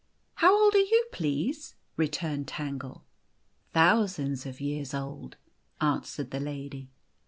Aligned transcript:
"How 0.41 0.59
old 0.59 0.73
are 0.73 0.79
you, 0.79 1.05
please?" 1.11 1.75
returned 1.95 2.47
Tangle." 2.47 3.05
Thousands 3.75 4.47
of 4.47 4.59
years 4.59 4.95
old," 4.95 5.37
answered 5.79 6.31
the 6.31 6.39
lady. 6.39 6.89